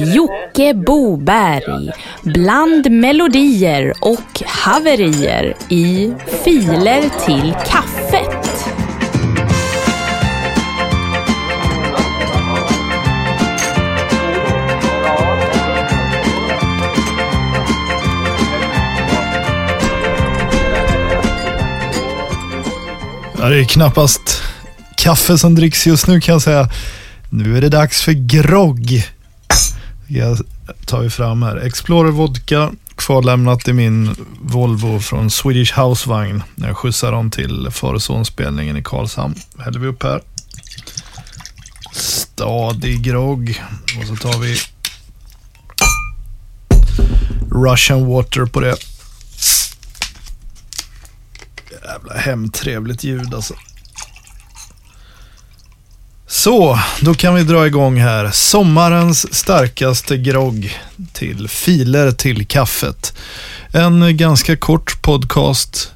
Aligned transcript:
Jocke 0.00 0.74
Boberg 0.74 1.92
bland 2.22 2.90
melodier 2.90 3.92
och 4.00 4.42
haverier 4.46 5.56
i 5.68 6.12
Filer 6.44 7.02
till 7.26 7.54
kaffet. 7.66 8.50
Det 23.50 23.60
är 23.60 23.64
knappast 23.64 24.42
kaffe 24.96 25.38
som 25.38 25.54
dricks 25.54 25.86
just 25.86 26.06
nu 26.06 26.20
kan 26.20 26.32
jag 26.32 26.42
säga. 26.42 26.68
Nu 27.30 27.56
är 27.56 27.60
det 27.60 27.68
dags 27.68 28.02
för 28.02 28.12
grogg. 28.12 29.04
Jag 30.12 30.38
tar 30.86 31.00
vi 31.00 31.10
fram 31.10 31.42
här. 31.42 31.56
Explorer 31.56 32.10
Vodka 32.10 32.72
kvarlämnat 32.96 33.68
i 33.68 33.72
min 33.72 34.16
Volvo 34.42 35.00
från 35.00 35.30
Swedish 35.30 35.78
Housevagn 35.78 36.42
när 36.54 36.68
jag 36.68 36.76
skjutsar 36.76 37.12
dem 37.12 37.30
till 37.30 37.68
far 37.70 37.94
och 37.94 38.02
sonspelningen 38.02 38.76
i 38.76 38.82
Karlshamn. 38.82 39.34
Häller 39.58 39.78
vi 39.78 39.86
upp 39.86 40.02
här. 40.02 40.22
Stadig 41.92 43.02
grogg. 43.02 43.62
Och 44.00 44.06
så 44.06 44.16
tar 44.16 44.38
vi 44.38 44.56
Russian 47.50 48.06
water 48.06 48.44
på 48.44 48.60
det. 48.60 48.76
Jävla 51.84 52.14
hemtrevligt 52.14 53.04
ljud 53.04 53.34
alltså. 53.34 53.54
Så, 56.32 56.78
då 57.00 57.14
kan 57.14 57.34
vi 57.34 57.42
dra 57.42 57.66
igång 57.66 58.00
här. 58.00 58.30
Sommarens 58.30 59.34
starkaste 59.34 60.16
grogg 60.16 60.78
till 61.12 61.48
filer 61.48 62.10
till 62.10 62.46
kaffet. 62.46 63.14
En 63.72 64.16
ganska 64.16 64.56
kort 64.56 65.02
podcast 65.02 65.92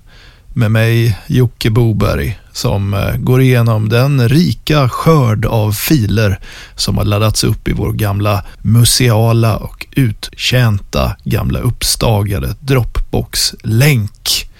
med 0.52 0.70
mig, 0.70 1.18
Jocke 1.26 1.70
Boberg, 1.70 2.38
som 2.52 2.94
eh, 2.94 3.16
går 3.16 3.40
igenom 3.40 3.88
den 3.88 4.28
rika 4.28 4.88
skörd 4.88 5.46
av 5.46 5.72
filer 5.72 6.40
som 6.76 6.98
har 6.98 7.04
laddats 7.04 7.44
upp 7.44 7.68
i 7.68 7.72
vår 7.72 7.92
gamla 7.92 8.44
museala 8.62 9.56
och 9.56 9.86
uttjänta 9.92 11.16
gamla 11.24 11.58
uppstagade 11.58 12.56
Dropbox-länk. 12.60 14.50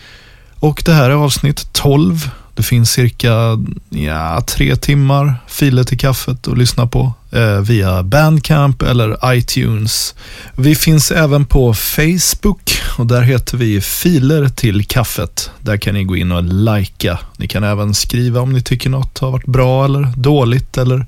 Och 0.61 0.83
det 0.85 0.93
här 0.93 1.11
är 1.11 1.15
avsnitt 1.15 1.73
12 1.73 2.31
det 2.55 2.63
finns 2.63 2.91
cirka 2.91 3.59
ja, 3.91 4.43
tre 4.47 4.77
timmar 4.77 5.35
filer 5.47 5.85
till 5.85 5.99
kaffet 5.99 6.49
att 6.49 6.59
lyssna 6.59 6.87
på 6.87 7.13
eh, 7.31 7.61
via 7.61 8.03
Bandcamp 8.03 8.83
eller 8.83 9.35
iTunes. 9.35 10.15
Vi 10.57 10.75
finns 10.75 11.11
även 11.11 11.47
på 11.47 11.75
Facebook 11.75 12.81
och 12.99 13.07
där 13.07 13.23
heter 13.23 13.57
vi 13.57 13.81
Filer 13.81 14.49
till 14.49 14.85
kaffet. 14.85 15.51
Där 15.61 15.77
kan 15.77 15.95
ni 15.95 16.05
gå 16.05 16.17
in 16.17 16.33
och 16.33 16.43
likea. 16.43 17.19
Ni 17.37 17.49
kan 17.49 17.65
även 17.65 17.95
skriva 17.95 18.41
om 18.41 18.53
ni 18.53 18.63
tycker 18.63 18.91
något 18.91 19.19
har 19.19 19.31
varit 19.31 19.47
bra 19.47 19.85
eller 19.85 20.13
dåligt 20.17 20.79
eller 20.79 21.07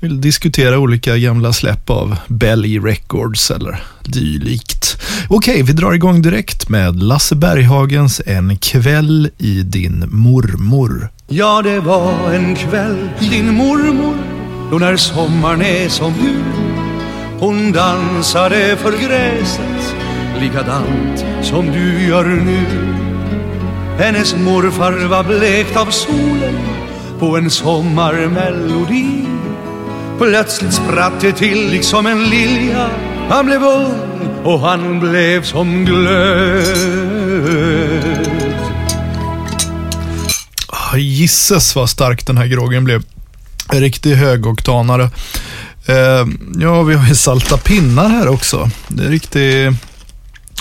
vill 0.00 0.20
diskutera 0.20 0.78
olika 0.78 1.16
gamla 1.16 1.52
släpp 1.52 1.90
av 1.90 2.16
Belly 2.26 2.78
Records 2.78 3.50
eller 3.50 3.82
dylikt. 4.04 5.02
Okej, 5.28 5.62
vi 5.62 5.72
drar 5.72 5.92
igång 5.92 6.22
direkt 6.22 6.68
med 6.68 7.02
Lasse 7.02 7.36
Berghagens 7.36 8.20
En 8.26 8.58
kväll 8.58 9.30
i 9.38 9.62
din 9.62 10.04
mormor. 10.08 11.08
Ja, 11.28 11.62
det 11.62 11.80
var 11.80 12.34
en 12.34 12.56
kväll 12.56 13.08
i 13.20 13.28
din 13.28 13.54
mormor 13.54 14.14
då 14.70 14.78
när 14.78 14.96
sommaren 14.96 15.62
är 15.62 15.88
som 15.88 16.12
jul 16.22 16.78
hon 17.40 17.72
dansade 17.72 18.76
för 18.76 18.92
gräset 18.92 19.94
likadant 20.40 21.24
som 21.42 21.66
du 21.66 22.06
gör 22.06 22.24
nu 22.24 22.66
Hennes 23.98 24.36
morfar 24.36 25.08
var 25.08 25.24
blekt 25.24 25.76
av 25.76 25.90
solen 25.90 26.58
på 27.18 27.36
en 27.36 27.50
sommarmelodi 27.50 29.27
Plötsligt 30.18 30.74
spratt 30.74 31.12
det 31.20 31.32
till 31.32 31.70
liksom 31.70 32.06
en 32.06 32.24
lilja 32.24 32.90
Han 33.28 33.46
blev 33.46 33.62
ung 33.62 34.28
och 34.44 34.60
han 34.60 35.00
blev 35.00 35.42
som 35.42 35.84
glöd 35.84 37.08
Ah, 40.68 40.96
Gisses 40.96 41.76
vad 41.76 41.90
stark 41.90 42.26
den 42.26 42.38
här 42.38 42.46
groggen 42.46 42.84
blev. 42.84 43.02
En 43.72 43.80
riktig 43.80 44.14
högoktanare. 44.14 45.10
Eh, 45.86 46.26
ja, 46.58 46.82
vi 46.82 46.94
har 46.94 47.08
ju 47.08 47.14
salta 47.14 47.56
pinnar 47.56 48.08
här 48.08 48.28
också. 48.28 48.70
Det 48.88 49.04
är 49.04 49.08
riktigt 49.08 49.74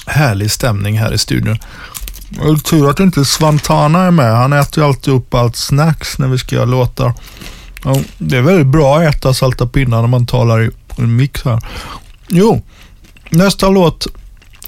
härlig 0.06 0.52
stämning 0.52 1.00
här 1.00 1.14
i 1.14 1.18
studion. 1.18 1.60
Tur 2.64 2.90
att 2.90 3.00
inte 3.00 3.26
Svantana 3.26 4.04
är 4.04 4.12
med. 4.12 4.36
Han 4.38 4.54
äter 4.54 4.84
ju 4.84 4.88
alltid 4.88 5.14
upp 5.14 5.34
allt 5.34 5.56
snacks 5.56 6.18
när 6.18 6.28
vi 6.28 6.38
ska 6.38 6.56
göra 6.56 6.66
låtar. 6.66 7.14
Ja, 7.88 8.02
det 8.18 8.38
är 8.38 8.42
väldigt 8.42 8.68
bra 8.68 8.98
att 8.98 9.16
äta 9.16 9.34
salta 9.34 9.68
pinnar 9.68 10.02
när 10.02 10.08
man 10.08 10.26
talar 10.26 10.64
i 10.64 10.70
en 10.98 11.16
mix 11.16 11.44
här. 11.44 11.60
Jo, 12.28 12.62
nästa 13.30 13.70
låt 13.70 14.08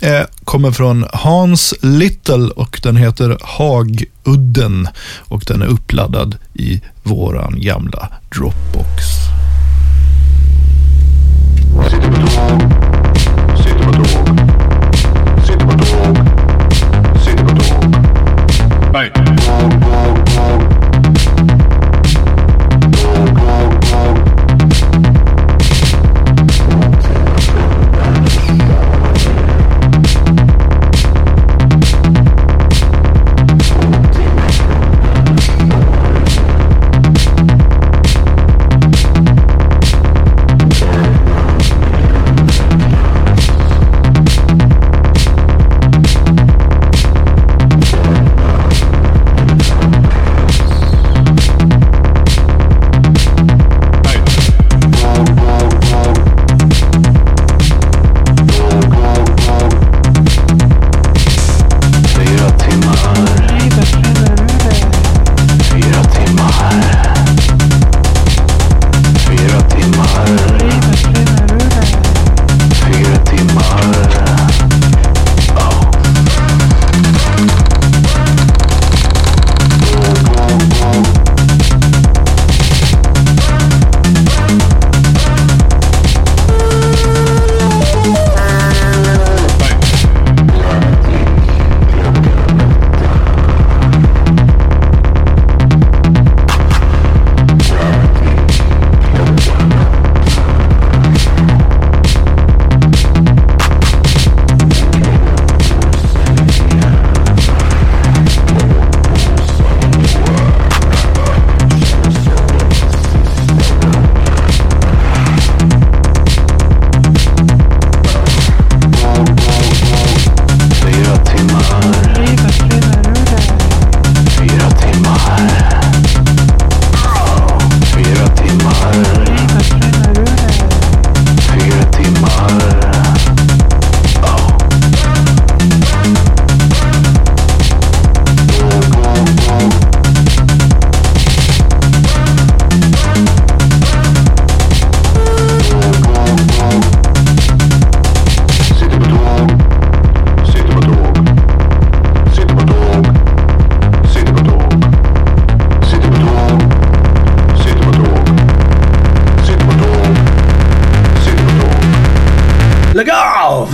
är, 0.02 0.28
kommer 0.44 0.72
från 0.72 1.06
Hans 1.14 1.74
Little 1.82 2.48
och 2.48 2.80
den 2.84 2.96
heter 2.96 3.38
Hagudden 3.42 4.88
och 5.20 5.44
den 5.48 5.62
är 5.62 5.66
uppladdad 5.66 6.38
i 6.54 6.82
våran 7.04 7.62
gamla 7.62 8.10
Dropbox. 8.30 9.29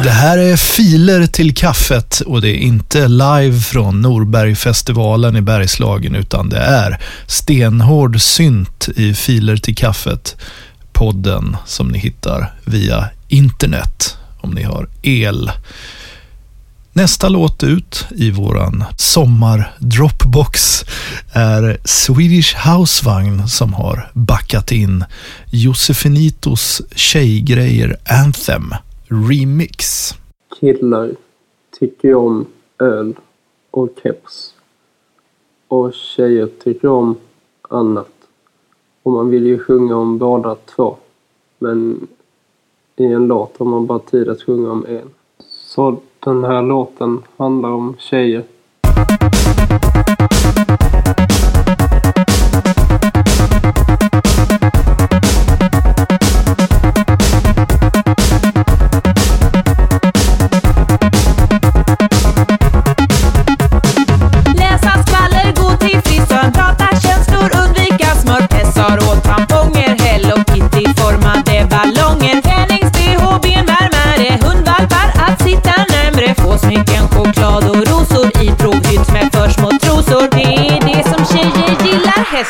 Det 0.06 0.12
här 0.12 0.38
är 0.38 0.58
filer 0.58 1.26
till 1.26 1.56
kaffet 1.56 2.20
och 2.26 2.42
det 2.42 2.50
är 2.50 2.58
inte 2.58 3.08
live 3.08 3.60
från 3.60 4.02
Norbergfestivalen 4.02 5.36
i 5.36 5.42
Bergslagen 5.42 6.16
utan 6.16 6.50
det 6.50 6.60
är 6.60 7.02
stenhård 7.28 8.22
synt 8.22 8.90
i 8.96 9.14
filer 9.14 9.58
till 9.58 9.76
kaffet. 9.76 10.36
Podden 10.94 11.58
som 11.66 11.88
ni 11.88 12.00
hittar 12.00 12.54
via 12.64 13.10
internet 13.28 14.18
om 14.42 14.52
ni 14.52 14.64
har 14.64 14.90
el. 15.02 15.52
Nästa 16.94 17.30
låt 17.30 17.64
ut 17.64 18.06
i 18.10 18.32
våran 18.32 18.84
sommar-dropbox 18.98 20.86
är 21.32 21.78
Swedish 21.84 22.56
Housevagn 22.68 23.48
som 23.48 23.74
har 23.74 24.12
backat 24.14 24.72
in 24.72 25.06
Josefinitos 25.50 26.82
Tjejgrejer 26.96 27.98
Anthem 28.06 28.74
Remix. 29.10 30.10
Killar 30.60 31.16
tycker 31.80 32.08
ju 32.08 32.16
om 32.16 32.46
öl 32.80 33.16
och 33.72 33.90
keps. 34.04 34.54
Och 35.68 35.94
tjejer 35.94 36.48
tycker 36.48 36.88
om 36.88 37.16
annat. 37.62 38.12
Och 39.04 39.12
man 39.12 39.30
vill 39.30 39.46
ju 39.46 39.60
sjunga 39.60 39.96
om 39.96 40.18
båda 40.18 40.56
två. 40.56 40.98
Men 41.60 42.08
i 42.96 43.06
en 43.06 43.28
låt 43.28 43.58
har 43.58 43.66
man 43.66 43.86
bara 43.86 44.00
tid 44.00 44.30
att 44.30 44.42
sjunga 44.42 44.72
om 44.72 44.86
en. 44.86 45.10
Så 45.50 45.98
den 46.20 46.44
här 46.44 46.62
låten 46.62 47.22
handlar 47.38 47.70
om 47.70 47.96
tjejer. 48.00 48.44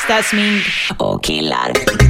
Ansiktsdasmink 0.08 1.02
och 1.02 1.24
killar. 1.24 2.05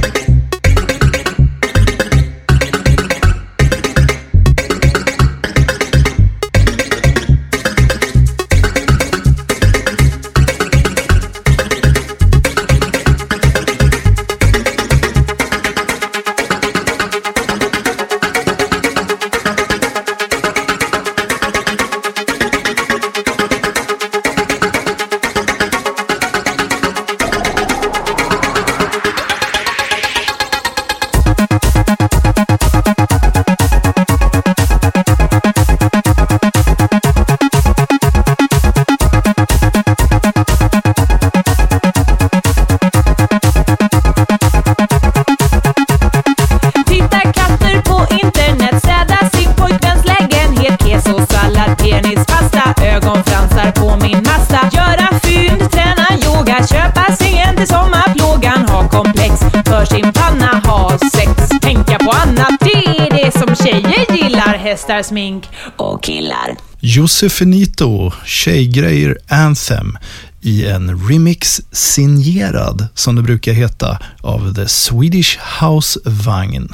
Hästar, 64.66 65.02
smink 65.02 65.44
och 65.76 66.02
killar. 66.02 66.56
Josefinito 66.80 68.12
Tjejgrejer 68.24 69.18
Anthem 69.28 69.98
i 70.40 70.66
en 70.66 71.08
remix 71.08 71.60
signerad, 71.72 72.88
som 72.94 73.16
det 73.16 73.22
brukar 73.22 73.52
heta, 73.52 73.98
av 74.20 74.54
The 74.54 74.68
Swedish 74.68 75.38
Housevagn. 75.60 76.68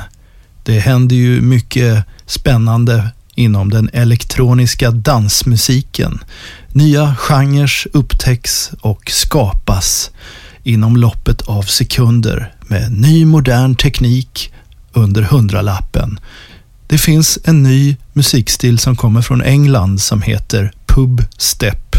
Det 0.63 0.79
händer 0.79 1.17
ju 1.17 1.41
mycket 1.41 2.05
spännande 2.27 3.09
inom 3.35 3.71
den 3.71 3.91
elektroniska 3.93 4.91
dansmusiken. 4.91 6.25
Nya 6.73 7.17
genrer 7.17 7.71
upptäcks 7.93 8.71
och 8.81 9.11
skapas 9.11 10.11
inom 10.63 10.97
loppet 10.97 11.43
av 11.43 11.63
sekunder 11.63 12.55
med 12.61 12.93
ny 12.93 13.25
modern 13.25 13.75
teknik 13.75 14.53
under 14.93 15.23
hundralappen. 15.23 16.19
Det 16.93 16.99
finns 16.99 17.39
en 17.45 17.63
ny 17.63 17.97
musikstil 18.13 18.79
som 18.79 18.97
kommer 18.97 19.23
från 19.23 19.43
England 19.43 20.01
som 20.01 20.23
heter 20.23 20.73
pubstep 20.87 21.97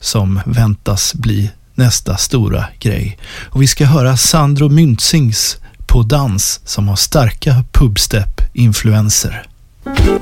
som 0.00 0.40
väntas 0.46 1.14
bli 1.14 1.50
nästa 1.74 2.16
stora 2.16 2.64
grej. 2.78 3.18
Och 3.50 3.62
vi 3.62 3.66
ska 3.66 3.84
höra 3.84 4.16
Sandro 4.16 4.68
Myntzings 4.68 5.56
på 5.86 6.02
dans 6.02 6.60
som 6.64 6.88
har 6.88 6.96
starka 6.96 7.64
pubstep-influenser. 7.72 9.46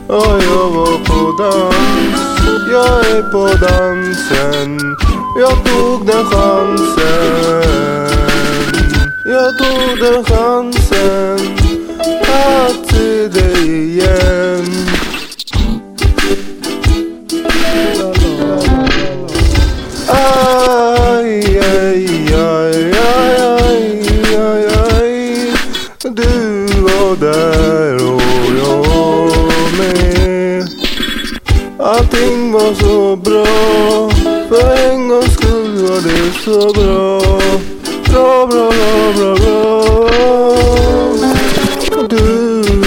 Och 0.06 0.42
jag 0.42 0.70
var 0.70 1.04
på 1.04 1.42
dans, 1.42 2.16
jag 2.70 3.06
är 3.06 3.22
på 3.22 3.48
dansen 3.66 4.96
Jag 5.40 5.64
tog 5.64 6.06
den 6.06 6.24
chansen 6.24 6.94
Jag 9.26 9.58
tog 9.58 9.98
den 10.00 10.24
chansen 10.24 11.58
att 12.22 12.93
gideyim. 13.28 14.73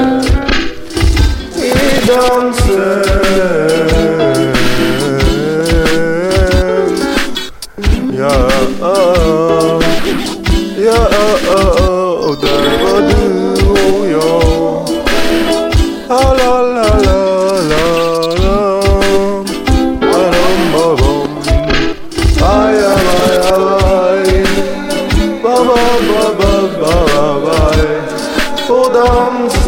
감사합니다. 0.00 0.29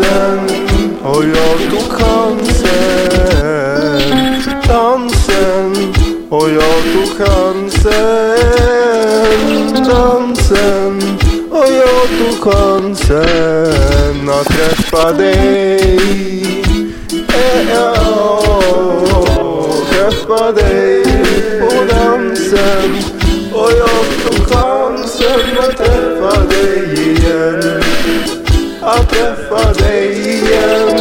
Dansen 0.02 0.38
och 1.04 1.25
jag 1.25 1.59
tog 1.71 1.92
chansen 1.92 2.73
Dansen 4.68 5.94
och 6.28 6.49
jag 6.50 6.82
tog 6.92 7.09
chansen 7.18 7.92
Dansen 9.88 11.02
och 11.50 11.73
jag 11.73 12.09
tog 12.18 12.37
chansen 12.52 14.28
att 14.28 14.47
träffa 14.47 15.12
dig 15.12 15.99
Eh, 17.28 17.71
ja, 17.75 18.42
Träffa 19.90 20.52
dig 20.52 21.02
på 21.61 21.85
dansen 21.94 22.90
och 23.52 23.71
jag 23.73 24.04
tog 24.25 24.47
chansen 24.47 25.42
att 28.92 29.08
träffa 29.11 29.72
dig 29.72 30.28
igen 30.28 30.99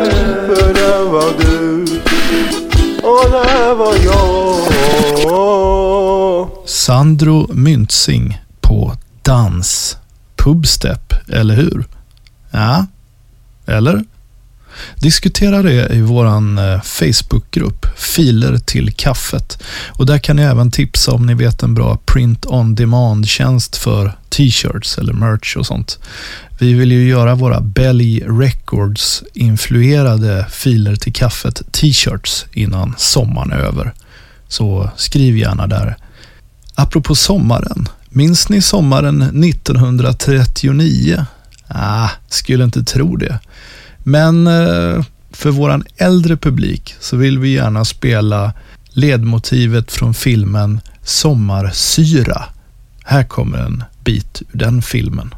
För 0.47 0.73
där 0.73 1.03
var 1.11 1.31
du 1.39 1.83
och 3.03 3.31
där 3.31 3.75
var 3.75 3.95
jag 3.95 4.71
Sandro 6.65 7.53
Myntzing 7.53 8.41
på 8.61 8.93
dans. 9.21 9.97
Pubstep, 10.35 11.13
eller 11.27 11.55
hur? 11.55 11.85
Ja, 12.51 12.85
eller? 13.65 14.03
Diskutera 14.95 15.61
det 15.61 15.93
i 15.93 16.01
vår 16.01 16.25
eh, 16.25 16.81
Facebookgrupp 16.81 17.85
Filer 17.97 18.57
till 18.57 18.93
kaffet. 18.93 19.63
Och 19.87 20.05
där 20.05 20.17
kan 20.17 20.35
ni 20.35 20.41
även 20.41 20.71
tipsa 20.71 21.11
om 21.11 21.25
ni 21.25 21.33
vet 21.33 21.63
en 21.63 21.73
bra 21.73 21.97
print 22.05 22.45
on 22.45 22.75
demand-tjänst 22.75 23.77
för 23.77 24.17
t-shirts 24.29 24.97
eller 24.97 25.13
merch 25.13 25.57
och 25.57 25.65
sånt. 25.65 25.99
Vi 26.59 26.73
vill 26.73 26.91
ju 26.91 27.07
göra 27.07 27.35
våra 27.35 27.61
Belly 27.61 28.19
Records 28.19 29.23
influerade 29.33 30.45
Filer 30.49 30.95
till 30.95 31.13
kaffet 31.13 31.61
t-shirts 31.71 32.45
innan 32.53 32.95
sommaren 32.97 33.51
är 33.51 33.57
över. 33.57 33.93
Så 34.47 34.89
skriv 34.97 35.37
gärna 35.37 35.67
där. 35.67 35.97
Apropå 36.75 37.15
sommaren. 37.15 37.87
Minns 38.09 38.49
ni 38.49 38.61
sommaren 38.61 39.43
1939? 39.43 41.25
Ah, 41.67 42.09
skulle 42.29 42.63
inte 42.63 42.83
tro 42.83 43.15
det. 43.15 43.39
Men 44.03 44.47
eh, 44.47 45.03
för 45.31 45.49
våran 45.51 45.83
äldre 45.97 46.37
publik 46.37 46.95
så 46.99 47.17
vill 47.17 47.39
vi 47.39 47.53
gärna 47.53 47.85
spela 47.85 48.53
ledmotivet 48.89 49.91
från 49.91 50.13
filmen 50.13 50.81
Sommarsyra. 51.03 52.43
Här 53.03 53.23
kommer 53.23 53.57
en 53.57 53.83
bit 54.03 54.41
ur 54.41 54.57
den 54.57 54.81
filmen. 54.81 55.33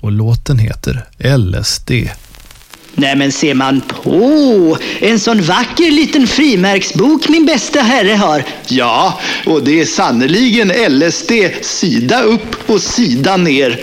Och 0.00 0.12
låten 0.12 0.58
heter 0.58 1.04
LSD. 1.36 1.90
Nej 2.94 3.16
men 3.16 3.32
ser 3.32 3.54
man 3.54 3.80
på, 3.80 4.78
en 5.00 5.20
sån 5.20 5.42
vacker 5.42 5.90
liten 5.90 6.26
frimärksbok 6.26 7.28
min 7.28 7.46
bästa 7.46 7.80
herre 7.80 8.14
har. 8.14 8.44
Ja, 8.68 9.20
och 9.46 9.62
det 9.64 9.80
är 9.80 9.84
sannerligen 9.84 10.72
LSD 10.92 11.32
sida 11.62 12.22
upp 12.22 12.70
och 12.70 12.80
sida 12.80 13.36
ner. 13.36 13.78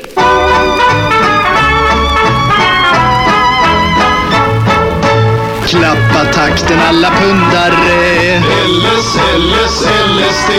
Klappa 6.15 6.31
takten 6.31 6.79
alla 6.89 7.10
pundare. 7.10 8.41
LS, 8.67 9.17
LS, 9.36 9.88
LSD 10.15 10.51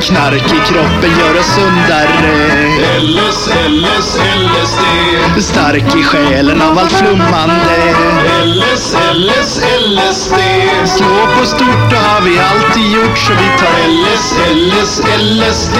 Knark 0.00 0.52
i 0.52 0.72
kroppen 0.72 1.10
gör 1.18 1.40
oss 1.40 1.46
sundare. 1.46 2.08
LS, 3.00 3.48
LS, 3.68 4.18
LSD 4.36 5.42
Stark 5.42 5.96
i 5.96 6.02
själen 6.02 6.62
av 6.62 6.78
allt 6.78 6.92
flummande. 6.92 7.94
LS, 8.44 8.96
LS, 9.14 9.60
LSD 9.86 10.34
Slå 10.84 11.26
på 11.38 11.46
stort 11.46 11.90
det 11.90 11.96
har 11.96 12.20
vi 12.20 12.38
alltid 12.38 12.92
gjort 12.92 13.18
så 13.18 13.32
vi 13.32 13.50
tar 13.58 13.88
LS, 13.88 14.34
LS, 14.54 15.02
LSD 15.18 15.76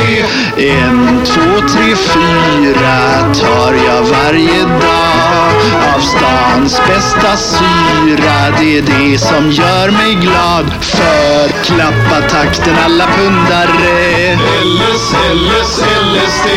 En, 0.56 1.24
två, 1.24 1.68
tre, 1.68 1.96
fyra 1.96 3.34
tar 3.34 3.72
jag 3.72 4.02
varje 4.02 4.62
dag 4.62 5.35
av 5.74 6.00
stans 6.00 6.80
bästa 6.88 7.36
syra. 7.36 8.36
Det 8.58 8.78
är 8.78 8.82
det 8.82 9.18
som 9.18 9.50
gör 9.50 9.90
mig 9.90 10.14
glad. 10.14 10.66
För 10.80 11.48
klappa 11.64 12.28
takten 12.28 12.74
alla 12.84 13.06
pundare. 13.06 14.38
LS, 14.64 15.14
LS, 15.32 15.82
LSD 16.12 16.48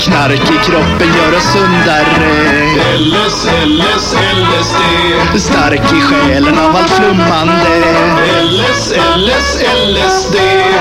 Knark 0.00 0.50
i 0.50 0.70
kroppen 0.70 1.08
gör 1.16 1.36
oss 1.36 1.52
sundare. 1.52 2.68
LS, 2.98 3.46
LS, 3.66 4.14
LSD 4.36 5.40
Stark 5.40 5.92
i 5.92 6.00
själen 6.00 6.58
av 6.58 6.76
allt 6.76 6.90
flummande. 6.90 8.08
LS, 8.42 8.92
LS, 9.16 9.62
LSD 9.86 10.36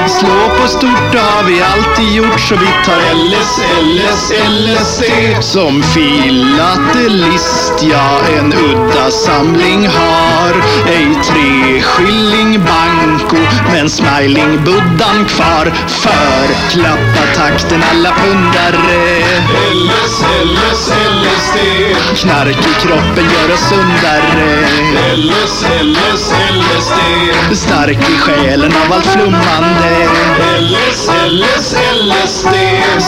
Slå 0.08 0.50
på 0.62 0.68
stort 0.68 1.12
det 1.12 1.20
har 1.20 1.44
vi 1.44 1.62
alltid 1.62 2.16
gjort 2.16 2.40
så 2.40 2.56
vi 2.56 2.68
tar 2.86 3.00
LS, 3.14 3.60
LS, 3.82 4.32
LSD 4.50 5.04
Som 5.44 5.84
filatelist 5.84 7.67
jag 7.82 8.38
en 8.38 8.54
udda 8.54 9.12
samling 9.12 9.88
har. 9.88 10.54
Ej 10.88 11.16
tre 11.24 11.82
skilling 11.82 12.60
banko 12.60 13.38
men 13.72 13.90
smiling 13.90 14.64
buddhan 14.66 15.26
kvar. 15.26 15.66
För 15.88 16.48
klappa 16.72 17.24
takten 17.36 17.84
alla 17.92 18.12
pundare. 18.12 18.98
LS, 19.74 20.24
LS, 20.44 20.92
LSD 21.22 21.58
Knark 22.16 22.68
i 22.68 22.88
kroppen 22.88 23.26
gör 23.34 23.54
oss 23.54 23.70
sundare 23.70 24.68
LS, 25.18 25.64
LS, 25.64 26.32
LSD 26.58 27.56
Stark 27.56 27.98
i 28.10 28.18
själen 28.18 28.72
av 28.86 28.94
allt 28.94 29.06
flummande. 29.06 30.08
LS, 30.60 31.10
LS, 31.30 31.76
LSD 32.02 32.56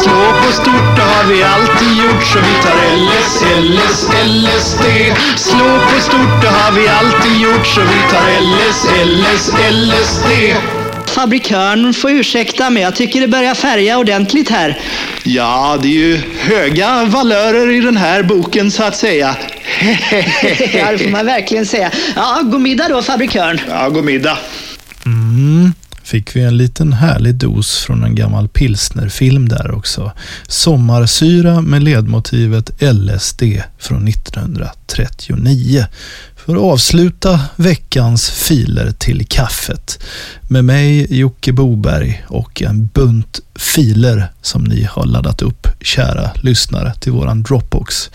Slå 0.04 0.34
på 0.42 0.52
stort 0.52 0.96
det 0.96 1.02
har 1.02 1.24
vi 1.34 1.44
alltid 1.44 1.98
gjort 1.98 2.24
så 2.24 2.40
vi 2.40 2.54
tar 2.64 2.78
LS, 2.98 3.42
LS, 3.58 4.08
LSD 4.26 4.84
Slå 5.36 5.80
på 5.80 6.02
stort 6.02 6.42
det 6.42 6.48
har 6.48 6.72
vi 6.72 6.88
alltid 6.88 7.42
gjort 7.42 7.68
så 7.68 7.82
vi 7.82 8.02
tar 8.12 8.28
LS, 8.42 8.86
LS, 9.06 9.52
LSD 9.72 10.56
Fabrikören 11.10 11.94
får 11.94 12.12
ursäkta 12.12 12.70
men 12.70 12.84
jag 12.84 12.96
tycker 12.96 13.22
det 13.22 13.28
börjar 13.28 13.56
färga 13.56 13.98
ordentligt 13.98 14.50
här. 14.50 14.78
Ja, 15.24 15.78
det 15.82 15.88
är 15.88 15.92
ju 15.92 16.22
höga 16.40 17.04
valörer 17.06 17.72
i 17.72 17.80
den 17.80 17.98
här 17.98 18.24
boken 18.24 18.72
så 18.72 18.84
att 18.84 18.96
säga. 18.96 19.36
Ja, 20.74 20.92
det 20.92 20.98
får 20.98 21.10
man 21.10 21.26
verkligen 21.26 21.66
säga. 21.66 21.92
Ja, 22.16 22.42
god 22.44 22.62
middag 22.62 22.88
då 22.90 23.02
fabrikören. 23.02 23.60
Ja, 23.70 23.90
god 23.90 24.06
middag. 24.06 24.38
Mm, 25.06 25.74
fick 26.04 26.36
vi 26.36 26.42
en 26.42 26.58
liten 26.58 26.94
härlig 26.94 27.36
dos 27.36 27.78
från 27.78 28.04
en 28.04 28.16
gammal 28.16 28.50
pilsnerfilm 28.50 29.50
där 29.50 29.72
också. 29.72 30.12
Sommarsyra 30.48 31.62
med 31.62 31.84
ledmotivet 31.84 32.72
LSD 32.82 33.44
från 33.80 34.08
1939. 34.08 35.86
För 36.50 36.56
att 36.56 36.62
avsluta 36.62 37.40
veckans 37.56 38.30
filer 38.30 38.92
till 38.92 39.26
kaffet 39.28 40.00
med 40.48 40.66
mig 40.66 41.18
Jocke 41.20 41.54
Boberg 41.54 42.24
och 42.28 42.62
en 42.62 42.90
bunt 42.94 43.40
filer 43.56 44.32
som 44.42 44.64
ni 44.64 44.84
har 44.84 45.06
laddat 45.06 45.42
upp, 45.42 45.68
kära 45.82 46.32
lyssnare, 46.42 46.94
till 47.00 47.12
våran 47.12 47.44
Dropbox. 47.44 48.10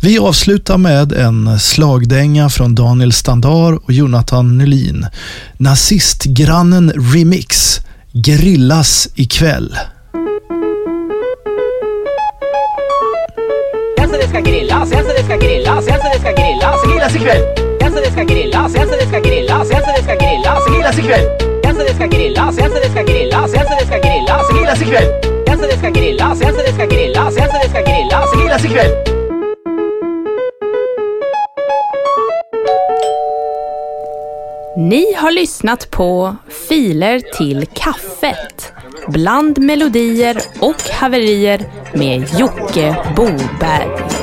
Vi 0.00 0.18
avslutar 0.18 0.78
med 0.78 1.12
en 1.12 1.60
slagdänga 1.60 2.48
från 2.48 2.74
Daniel 2.74 3.12
Standar 3.12 3.84
och 3.84 3.92
Jonathan 3.92 4.58
Nylin. 4.58 5.06
Nazistgrannen 5.56 6.92
Remix. 7.14 7.80
Grillas 8.12 9.08
ikväll. 9.14 9.76
Jaså 13.96 14.12
det 14.12 14.28
ska 14.28 14.40
grillas, 14.40 14.92
jaså 14.92 15.08
det 15.18 15.24
ska 15.24 15.36
grillas, 15.36 15.86
jaså 15.88 16.08
det 16.12 16.20
ska 16.20 16.30
grillas, 16.30 16.86
grillas 16.86 17.16
ikväll. 17.16 17.67
Ska 18.18 18.24
grillas, 18.24 18.74
jaså 18.74 18.90
det 19.00 19.06
ska 19.06 19.20
grillas, 19.20 19.70
jaså 19.70 19.86
det 19.96 20.02
ska 20.02 20.14
grillas, 20.14 20.66
grillas 20.66 20.98
ikväll. 20.98 21.24
Jaså 21.62 21.78
det 21.78 21.94
ska 21.94 22.06
grillas, 22.06 22.58
jaså 22.58 22.74
det 22.82 22.90
ska 22.90 23.02
grillas, 23.02 23.54
jaså 23.54 23.74
det 23.80 23.86
ska 23.86 23.98
grillas, 23.98 24.48
grillas 24.52 24.82
ikväll. 24.82 25.08
Jaså 25.46 25.62
det 25.62 25.78
ska 25.78 25.90
grillas, 25.90 26.40
jaså 26.40 26.56
det 26.66 26.72
ska 26.72 26.86
grillas, 26.86 27.36
jaså 27.36 27.56
det 27.62 27.68
ska 27.68 27.80
grillas, 27.80 28.32
grillas 28.40 28.64
ikväll. 28.64 28.90
Ni 34.76 35.14
har 35.16 35.30
lyssnat 35.30 35.90
på 35.90 36.36
Filer 36.68 37.20
till 37.20 37.66
kaffet. 37.66 38.72
Bland 39.08 39.58
melodier 39.58 40.36
och 40.60 40.82
haverier 40.92 41.60
med 41.92 42.26
Jocke 42.38 42.96
Boberg. 43.16 44.17